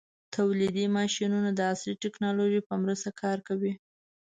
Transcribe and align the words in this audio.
تولیدي 0.35 0.85
ماشینونه 0.97 1.49
د 1.53 1.59
عصري 1.71 1.93
ټېکنالوژۍ 2.03 2.61
په 2.67 2.73
مرسته 2.83 3.09
کار 3.21 3.37
کوي. 3.47 3.73